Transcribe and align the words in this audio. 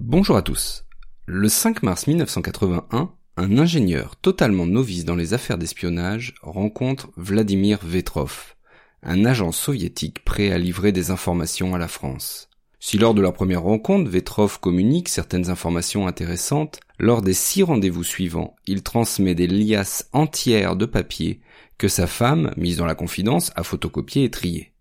Bonjour 0.00 0.36
à 0.36 0.42
tous. 0.42 0.84
Le 1.26 1.48
5 1.48 1.82
mars 1.82 2.06
1981, 2.06 3.10
un 3.36 3.58
ingénieur 3.58 4.14
totalement 4.14 4.64
novice 4.64 5.04
dans 5.04 5.16
les 5.16 5.34
affaires 5.34 5.58
d'espionnage 5.58 6.34
rencontre 6.40 7.10
Vladimir 7.16 7.80
Vetrov, 7.82 8.54
un 9.02 9.24
agent 9.24 9.50
soviétique 9.50 10.24
prêt 10.24 10.52
à 10.52 10.58
livrer 10.58 10.92
des 10.92 11.10
informations 11.10 11.74
à 11.74 11.78
la 11.78 11.88
France. 11.88 12.48
Si 12.78 12.96
lors 12.96 13.12
de 13.12 13.20
leur 13.20 13.32
première 13.32 13.62
rencontre, 13.62 14.08
Vetrov 14.08 14.60
communique 14.60 15.08
certaines 15.08 15.50
informations 15.50 16.06
intéressantes, 16.06 16.78
lors 17.00 17.20
des 17.20 17.34
six 17.34 17.64
rendez-vous 17.64 18.04
suivants, 18.04 18.54
il 18.68 18.84
transmet 18.84 19.34
des 19.34 19.48
liasses 19.48 20.08
entières 20.12 20.76
de 20.76 20.86
papier 20.86 21.40
que 21.76 21.88
sa 21.88 22.06
femme, 22.06 22.54
mise 22.56 22.76
dans 22.76 22.86
la 22.86 22.94
confidence, 22.94 23.50
a 23.56 23.64
photocopié 23.64 24.22
et 24.22 24.30
trié. 24.30 24.72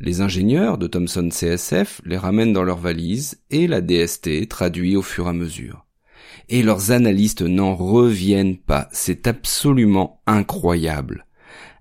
Les 0.00 0.20
ingénieurs 0.20 0.78
de 0.78 0.86
Thomson 0.86 1.28
CSF 1.28 2.00
les 2.04 2.16
ramènent 2.16 2.52
dans 2.52 2.62
leurs 2.62 2.78
valises 2.78 3.40
et 3.50 3.66
la 3.66 3.80
DST 3.80 4.48
traduit 4.48 4.96
au 4.96 5.02
fur 5.02 5.26
et 5.26 5.30
à 5.30 5.32
mesure. 5.32 5.86
Et 6.48 6.62
leurs 6.62 6.92
analystes 6.92 7.42
n'en 7.42 7.74
reviennent 7.74 8.58
pas, 8.58 8.88
c'est 8.92 9.26
absolument 9.26 10.22
incroyable. 10.26 11.26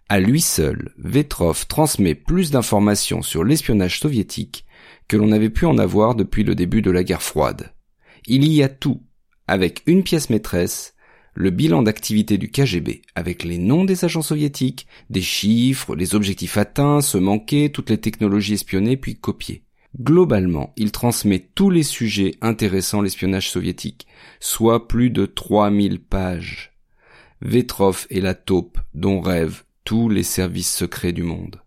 À 0.10 0.20
lui 0.20 0.42
seul, 0.42 0.94
Vetrov 0.98 1.68
transmet 1.68 2.16
plus 2.16 2.50
d'informations 2.50 3.22
sur 3.22 3.44
l'espionnage 3.44 4.00
soviétique 4.00 4.66
que 5.08 5.18
l'on 5.18 5.32
avait 5.32 5.52
pu 5.52 5.66
en 5.66 5.78
avoir 5.78 6.16
depuis 6.16 6.44
le 6.44 6.56
début 6.56 6.82
de 6.82 6.92
la 6.92 7.04
guerre 7.04 7.22
froide. 7.22 7.74
Il 8.26 8.48
y 8.52 8.64
a 8.64 8.70
tout, 8.70 9.04
avec 9.48 9.84
une 9.86 10.04
pièce 10.04 10.30
maîtresse, 10.30 10.96
le 11.40 11.52
bilan 11.52 11.84
d'activité 11.84 12.40
du 12.40 12.50
KGB, 12.50 13.04
avec 13.14 13.44
les 13.44 13.60
noms 13.60 13.86
des 13.86 14.04
agents 14.06 14.24
soviétiques, 14.24 14.88
des 15.12 15.22
chiffres, 15.22 15.96
les 15.96 16.16
objectifs 16.16 16.58
atteints, 16.58 17.00
ceux 17.00 17.20
manqués, 17.20 17.72
toutes 17.72 17.92
les 17.92 18.00
technologies 18.00 18.56
espionnées 18.56 18.98
puis 18.98 19.20
copiées. 19.20 19.62
Globalement, 20.02 20.74
il 20.78 20.92
transmet 20.92 21.48
tous 21.54 21.70
les 21.70 21.84
sujets 21.84 22.34
intéressant 22.42 23.04
l'espionnage 23.04 23.52
soviétique, 23.52 24.08
soit 24.40 24.88
plus 24.88 25.12
de 25.12 25.28
3000 25.28 26.00
pages. 26.00 26.74
Vetrov 27.42 28.08
est 28.10 28.20
la 28.20 28.34
taupe 28.34 28.80
dont 28.96 29.22
rêvent 29.22 29.64
tous 29.84 30.10
les 30.10 30.24
services 30.24 30.74
secrets 30.74 31.14
du 31.14 31.22
monde. 31.22 31.62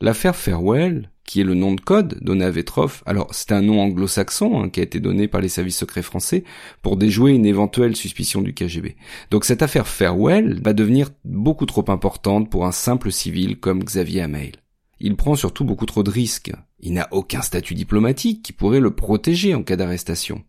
L'affaire 0.00 0.36
Farewell, 0.36 1.10
qui 1.24 1.40
est 1.40 1.44
le 1.44 1.54
nom 1.54 1.72
de 1.72 1.80
code 1.80 2.18
donné 2.20 2.44
à 2.44 2.50
Vetrov. 2.50 3.02
Alors, 3.06 3.28
c'est 3.32 3.52
un 3.52 3.62
nom 3.62 3.80
anglo-saxon 3.80 4.60
hein, 4.60 4.68
qui 4.68 4.80
a 4.80 4.82
été 4.82 5.00
donné 5.00 5.28
par 5.28 5.40
les 5.40 5.48
services 5.48 5.78
secrets 5.78 6.02
français 6.02 6.44
pour 6.82 6.96
déjouer 6.96 7.32
une 7.32 7.46
éventuelle 7.46 7.96
suspicion 7.96 8.42
du 8.42 8.54
KGB. 8.54 8.96
Donc 9.30 9.44
cette 9.44 9.62
affaire 9.62 9.88
Farewell 9.88 10.60
va 10.62 10.72
devenir 10.72 11.10
beaucoup 11.24 11.66
trop 11.66 11.84
importante 11.88 12.50
pour 12.50 12.66
un 12.66 12.72
simple 12.72 13.10
civil 13.10 13.58
comme 13.58 13.82
Xavier 13.82 14.22
Hamel. 14.22 14.52
Il 15.00 15.16
prend 15.16 15.34
surtout 15.34 15.64
beaucoup 15.64 15.86
trop 15.86 16.02
de 16.02 16.10
risques. 16.10 16.52
Il 16.80 16.94
n'a 16.94 17.08
aucun 17.10 17.42
statut 17.42 17.74
diplomatique 17.74 18.42
qui 18.42 18.52
pourrait 18.52 18.80
le 18.80 18.94
protéger 18.94 19.54
en 19.54 19.62
cas 19.62 19.76
d'arrestation. 19.76 20.44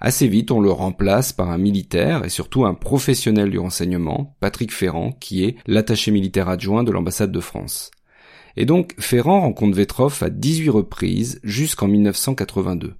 Assez 0.00 0.28
vite, 0.28 0.50
on 0.50 0.60
le 0.60 0.70
remplace 0.70 1.32
par 1.32 1.50
un 1.50 1.58
militaire 1.58 2.24
et 2.24 2.28
surtout 2.28 2.64
un 2.64 2.74
professionnel 2.74 3.50
du 3.50 3.58
renseignement, 3.58 4.36
Patrick 4.40 4.72
Ferrand, 4.72 5.10
qui 5.12 5.44
est 5.44 5.56
l'attaché 5.66 6.12
militaire 6.12 6.48
adjoint 6.48 6.84
de 6.84 6.92
l'ambassade 6.92 7.32
de 7.32 7.40
France. 7.40 7.90
Et 8.60 8.66
donc 8.66 8.96
Ferrand 8.98 9.42
rencontre 9.42 9.76
Vetrov 9.76 10.18
à 10.20 10.30
18 10.30 10.70
reprises 10.70 11.38
jusqu'en 11.44 11.86
1982. 11.86 12.96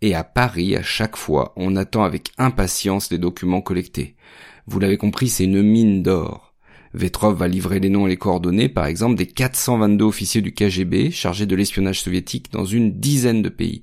Et 0.00 0.14
à 0.14 0.24
Paris, 0.24 0.74
à 0.76 0.82
chaque 0.82 1.16
fois, 1.16 1.52
on 1.56 1.76
attend 1.76 2.04
avec 2.04 2.32
impatience 2.38 3.10
les 3.10 3.18
documents 3.18 3.60
collectés. 3.60 4.16
Vous 4.66 4.80
l'avez 4.80 4.96
compris, 4.96 5.28
c'est 5.28 5.44
une 5.44 5.60
mine 5.60 6.02
d'or. 6.02 6.54
Vetrov 6.94 7.36
va 7.36 7.48
livrer 7.48 7.80
les 7.80 7.90
noms 7.90 8.06
et 8.06 8.10
les 8.10 8.16
coordonnées, 8.16 8.70
par 8.70 8.86
exemple, 8.86 9.16
des 9.16 9.26
422 9.26 10.06
officiers 10.06 10.40
du 10.40 10.54
KGB 10.54 11.10
chargés 11.10 11.44
de 11.44 11.54
l'espionnage 11.54 12.00
soviétique 12.00 12.50
dans 12.50 12.64
une 12.64 12.98
dizaine 12.98 13.42
de 13.42 13.50
pays. 13.50 13.82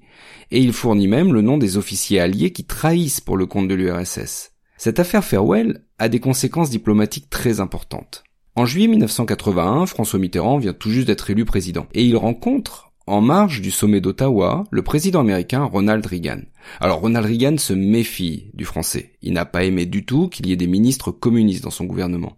Et 0.49 0.59
il 0.59 0.73
fournit 0.73 1.07
même 1.07 1.33
le 1.33 1.43
nom 1.43 1.59
des 1.59 1.77
officiers 1.77 2.19
alliés 2.19 2.51
qui 2.51 2.63
trahissent 2.63 3.21
pour 3.21 3.37
le 3.37 3.45
compte 3.45 3.67
de 3.67 3.75
l'URSS. 3.75 4.53
Cette 4.75 4.99
affaire 4.99 5.23
Farewell 5.23 5.85
a 5.99 6.09
des 6.09 6.19
conséquences 6.19 6.71
diplomatiques 6.71 7.29
très 7.29 7.59
importantes. 7.59 8.23
En 8.53 8.65
juillet 8.65 8.89
1981, 8.89 9.85
François 9.85 10.19
Mitterrand 10.19 10.57
vient 10.57 10.73
tout 10.73 10.89
juste 10.89 11.07
d'être 11.07 11.29
élu 11.29 11.45
président, 11.45 11.87
et 11.93 12.03
il 12.03 12.17
rencontre, 12.17 12.91
en 13.07 13.21
marge 13.21 13.61
du 13.61 13.71
sommet 13.71 14.01
d'Ottawa, 14.01 14.65
le 14.71 14.81
président 14.81 15.21
américain 15.21 15.63
Ronald 15.63 16.05
Reagan. 16.05 16.41
Alors 16.81 16.99
Ronald 16.99 17.25
Reagan 17.25 17.57
se 17.57 17.71
méfie 17.71 18.51
du 18.53 18.65
français. 18.65 19.13
Il 19.21 19.31
n'a 19.31 19.45
pas 19.45 19.63
aimé 19.63 19.85
du 19.85 20.05
tout 20.05 20.27
qu'il 20.27 20.47
y 20.47 20.51
ait 20.51 20.57
des 20.57 20.67
ministres 20.67 21.11
communistes 21.11 21.63
dans 21.63 21.71
son 21.71 21.85
gouvernement. 21.85 22.35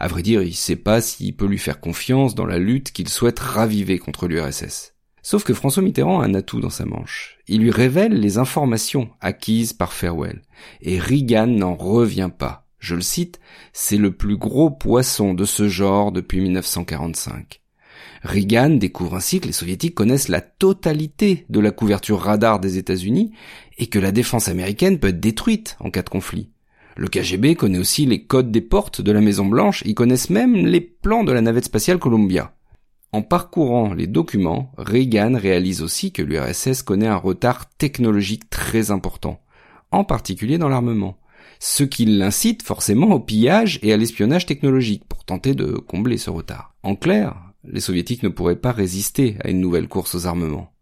À 0.00 0.08
vrai 0.08 0.22
dire, 0.22 0.42
il 0.42 0.54
sait 0.54 0.74
pas 0.74 1.00
s'il 1.00 1.36
peut 1.36 1.46
lui 1.46 1.58
faire 1.58 1.78
confiance 1.78 2.34
dans 2.34 2.46
la 2.46 2.58
lutte 2.58 2.90
qu'il 2.90 3.08
souhaite 3.08 3.38
raviver 3.38 3.98
contre 3.98 4.26
l'URSS. 4.26 4.94
Sauf 5.22 5.44
que 5.44 5.54
François 5.54 5.84
Mitterrand 5.84 6.20
a 6.20 6.26
un 6.26 6.34
atout 6.34 6.60
dans 6.60 6.70
sa 6.70 6.86
manche. 6.86 7.38
Il 7.46 7.60
lui 7.60 7.70
révèle 7.70 8.18
les 8.18 8.38
informations 8.38 9.10
acquises 9.20 9.72
par 9.72 9.92
Farewell. 9.92 10.42
Et 10.80 10.98
Reagan 10.98 11.46
n'en 11.46 11.76
revient 11.76 12.30
pas 12.36 12.61
je 12.82 12.96
le 12.96 13.00
cite, 13.00 13.38
c'est 13.72 13.96
le 13.96 14.10
plus 14.10 14.36
gros 14.36 14.68
poisson 14.68 15.34
de 15.34 15.44
ce 15.44 15.68
genre 15.68 16.10
depuis 16.10 16.40
1945. 16.40 17.60
Reagan 18.24 18.70
découvre 18.70 19.14
ainsi 19.14 19.40
que 19.40 19.46
les 19.46 19.52
soviétiques 19.52 19.94
connaissent 19.94 20.28
la 20.28 20.40
totalité 20.40 21.46
de 21.48 21.60
la 21.60 21.70
couverture 21.70 22.20
radar 22.20 22.58
des 22.58 22.78
États-Unis 22.78 23.32
et 23.78 23.86
que 23.86 24.00
la 24.00 24.10
défense 24.10 24.48
américaine 24.48 24.98
peut 24.98 25.08
être 25.08 25.20
détruite 25.20 25.76
en 25.78 25.90
cas 25.90 26.02
de 26.02 26.08
conflit. 26.08 26.50
Le 26.96 27.06
KGB 27.06 27.54
connaît 27.54 27.78
aussi 27.78 28.04
les 28.04 28.24
codes 28.24 28.50
des 28.50 28.60
portes 28.60 29.00
de 29.00 29.12
la 29.12 29.20
Maison 29.20 29.46
Blanche, 29.46 29.82
ils 29.86 29.94
connaissent 29.94 30.30
même 30.30 30.54
les 30.54 30.80
plans 30.80 31.22
de 31.22 31.32
la 31.32 31.40
navette 31.40 31.66
spatiale 31.66 31.98
Columbia. 31.98 32.52
En 33.12 33.22
parcourant 33.22 33.94
les 33.94 34.08
documents, 34.08 34.72
Reagan 34.76 35.36
réalise 35.36 35.82
aussi 35.82 36.10
que 36.10 36.22
l'URSS 36.22 36.82
connaît 36.82 37.06
un 37.06 37.16
retard 37.16 37.70
technologique 37.70 38.50
très 38.50 38.90
important, 38.90 39.40
en 39.92 40.02
particulier 40.02 40.58
dans 40.58 40.68
l'armement 40.68 41.16
ce 41.60 41.84
qui 41.84 42.04
l'incite 42.04 42.62
forcément 42.62 43.12
au 43.12 43.20
pillage 43.20 43.78
et 43.82 43.92
à 43.92 43.96
l'espionnage 43.96 44.46
technologique 44.46 45.04
pour 45.08 45.24
tenter 45.24 45.54
de 45.54 45.74
combler 45.74 46.18
ce 46.18 46.30
retard. 46.30 46.74
En 46.82 46.96
clair, 46.96 47.36
les 47.64 47.80
soviétiques 47.80 48.22
ne 48.22 48.28
pourraient 48.28 48.56
pas 48.56 48.72
résister 48.72 49.36
à 49.44 49.50
une 49.50 49.60
nouvelle 49.60 49.88
course 49.88 50.14
aux 50.14 50.26
armements. 50.26 50.72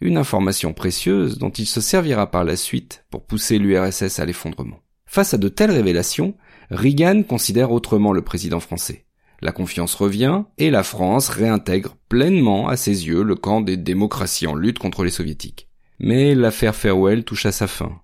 Une 0.00 0.18
information 0.18 0.72
précieuse 0.72 1.38
dont 1.38 1.50
il 1.50 1.66
se 1.66 1.80
servira 1.80 2.30
par 2.30 2.44
la 2.44 2.56
suite 2.56 3.04
pour 3.10 3.24
pousser 3.24 3.58
l'URSS 3.58 4.18
à 4.18 4.26
l'effondrement. 4.26 4.80
Face 5.06 5.32
à 5.32 5.38
de 5.38 5.48
telles 5.48 5.70
révélations, 5.70 6.34
Reagan 6.70 7.22
considère 7.22 7.70
autrement 7.70 8.12
le 8.12 8.22
président 8.22 8.60
français. 8.60 9.06
La 9.40 9.52
confiance 9.52 9.94
revient 9.94 10.44
et 10.58 10.70
la 10.70 10.82
France 10.82 11.28
réintègre 11.28 11.96
pleinement 12.08 12.68
à 12.68 12.76
ses 12.76 13.06
yeux 13.06 13.22
le 13.22 13.36
camp 13.36 13.60
des 13.60 13.76
démocraties 13.76 14.46
en 14.46 14.54
lutte 14.54 14.78
contre 14.78 15.04
les 15.04 15.10
soviétiques. 15.10 15.68
Mais 15.98 16.34
l'affaire 16.34 16.74
Farewell 16.74 17.24
touche 17.24 17.46
à 17.46 17.52
sa 17.52 17.66
fin 17.66 18.00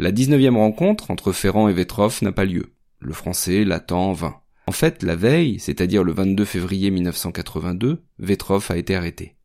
la 0.00 0.12
19e 0.12 0.56
rencontre 0.56 1.10
entre 1.10 1.30
Ferrand 1.30 1.68
et 1.68 1.74
Vetrov 1.74 2.20
n'a 2.22 2.32
pas 2.32 2.46
lieu. 2.46 2.72
Le 3.00 3.12
français 3.12 3.64
l'attend 3.64 4.08
en 4.08 4.12
vain. 4.14 4.36
En 4.66 4.72
fait, 4.72 5.02
la 5.02 5.14
veille, 5.14 5.58
c'est-à-dire 5.58 6.04
le 6.04 6.12
22 6.12 6.46
février 6.46 6.90
1982, 6.90 8.02
Vetrov 8.18 8.66
a 8.70 8.78
été 8.78 8.96
arrêté. 8.96 9.36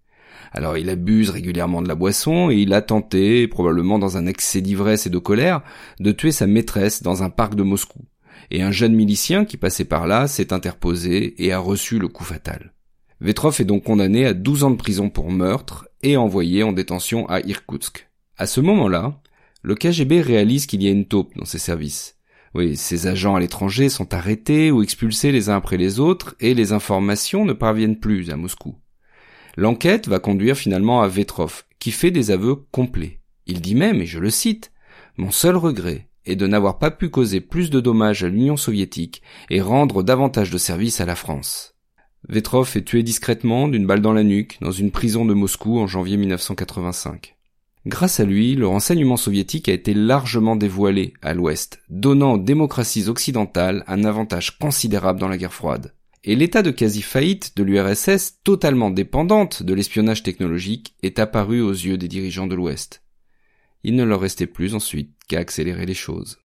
Alors 0.53 0.77
il 0.77 0.89
abuse 0.89 1.29
régulièrement 1.29 1.81
de 1.81 1.89
la 1.89 1.95
boisson 1.95 2.49
et 2.49 2.55
il 2.55 2.73
a 2.73 2.81
tenté, 2.81 3.49
probablement 3.49 3.99
dans 3.99 4.15
un 4.15 4.27
excès 4.27 4.61
d'ivresse 4.61 5.05
et 5.05 5.09
de 5.09 5.17
colère, 5.17 5.61
de 5.99 6.13
tuer 6.13 6.31
sa 6.31 6.47
maîtresse 6.47 7.03
dans 7.03 7.21
un 7.21 7.29
parc 7.29 7.55
de 7.55 7.63
Moscou. 7.63 7.99
Et 8.49 8.61
un 8.61 8.71
jeune 8.71 8.95
milicien 8.95 9.43
qui 9.43 9.57
passait 9.57 9.83
par 9.83 10.07
là 10.07 10.27
s'est 10.27 10.53
interposé 10.53 11.35
et 11.43 11.51
a 11.51 11.59
reçu 11.59 11.99
le 11.99 12.07
coup 12.07 12.23
fatal. 12.23 12.71
Vetrov 13.19 13.59
est 13.59 13.65
donc 13.65 13.83
condamné 13.83 14.25
à 14.25 14.33
12 14.33 14.63
ans 14.63 14.71
de 14.71 14.77
prison 14.77 15.09
pour 15.09 15.31
meurtre 15.31 15.89
et 16.01 16.15
envoyé 16.15 16.63
en 16.63 16.71
détention 16.71 17.27
à 17.27 17.41
Irkoutsk. 17.41 18.07
À 18.37 18.47
ce 18.47 18.61
moment-là, 18.61 19.19
le 19.65 19.73
KGB 19.73 20.21
réalise 20.21 20.67
qu'il 20.67 20.83
y 20.83 20.87
a 20.87 20.91
une 20.91 21.07
taupe 21.07 21.35
dans 21.35 21.45
ses 21.45 21.57
services. 21.57 22.17
Oui, 22.53 22.75
ses 22.77 23.07
agents 23.07 23.33
à 23.33 23.39
l'étranger 23.39 23.89
sont 23.89 24.13
arrêtés 24.13 24.69
ou 24.69 24.83
expulsés 24.83 25.31
les 25.31 25.49
uns 25.49 25.55
après 25.55 25.77
les 25.77 25.99
autres 25.99 26.35
et 26.39 26.53
les 26.53 26.71
informations 26.71 27.45
ne 27.45 27.53
parviennent 27.53 27.99
plus 27.99 28.29
à 28.29 28.37
Moscou. 28.37 28.75
L'enquête 29.57 30.07
va 30.07 30.19
conduire 30.19 30.55
finalement 30.55 31.01
à 31.01 31.07
Vetrov, 31.07 31.63
qui 31.79 31.89
fait 31.89 32.11
des 32.11 32.29
aveux 32.29 32.57
complets. 32.69 33.21
Il 33.47 33.59
dit 33.59 33.73
même, 33.73 34.01
et 34.01 34.05
je 34.05 34.19
le 34.19 34.29
cite, 34.29 34.71
Mon 35.17 35.31
seul 35.31 35.55
regret 35.55 36.09
est 36.27 36.35
de 36.35 36.45
n'avoir 36.45 36.77
pas 36.77 36.91
pu 36.91 37.09
causer 37.09 37.41
plus 37.41 37.71
de 37.71 37.79
dommages 37.79 38.23
à 38.23 38.27
l'Union 38.27 38.57
soviétique 38.57 39.23
et 39.49 39.61
rendre 39.61 40.03
davantage 40.03 40.51
de 40.51 40.59
services 40.59 41.01
à 41.01 41.05
la 41.05 41.15
France. 41.15 41.73
Vetrov 42.29 42.71
est 42.77 42.83
tué 42.83 43.01
discrètement 43.01 43.67
d'une 43.67 43.87
balle 43.87 44.01
dans 44.01 44.13
la 44.13 44.23
nuque 44.23 44.59
dans 44.61 44.71
une 44.71 44.91
prison 44.91 45.25
de 45.25 45.33
Moscou 45.33 45.79
en 45.79 45.87
janvier 45.87 46.17
1985. 46.17 47.35
Grâce 47.87 48.19
à 48.19 48.25
lui, 48.25 48.55
le 48.55 48.67
renseignement 48.67 49.17
soviétique 49.17 49.69
a 49.69 49.73
été 49.73 49.93
largement 49.93 50.55
dévoilé 50.55 51.13
à 51.21 51.35
l'Ouest, 51.35 51.81
donnant 51.89 52.33
aux 52.33 52.37
démocraties 52.39 53.09
occidentales 53.09 53.83
un 53.87 54.03
avantage 54.05 54.57
considérable 54.57 55.19
dans 55.19 55.27
la 55.27 55.37
guerre 55.37 55.53
froide. 55.53 55.93
Et 56.23 56.35
l'état 56.35 56.63
de 56.63 56.71
quasi-faillite 56.71 57.55
de 57.55 57.61
l'URSS, 57.61 58.39
totalement 58.43 58.89
dépendante 58.89 59.61
de 59.61 59.73
l'espionnage 59.75 60.23
technologique, 60.23 60.95
est 61.03 61.19
apparu 61.19 61.61
aux 61.61 61.71
yeux 61.71 61.99
des 61.99 62.07
dirigeants 62.07 62.47
de 62.47 62.55
l'Ouest. 62.55 63.03
Il 63.83 63.95
ne 63.95 64.03
leur 64.03 64.21
restait 64.21 64.47
plus 64.47 64.73
ensuite 64.73 65.11
qu'à 65.27 65.37
accélérer 65.37 65.85
les 65.85 65.93
choses. 65.93 66.39